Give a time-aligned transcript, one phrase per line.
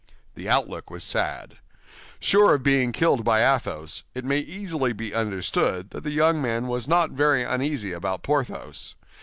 [0.33, 1.59] The outlook was sad.
[2.19, 6.65] Sure of being killed by Athos, it may easily be understood that the young man
[6.65, 8.95] was not very uneasy about Porthos.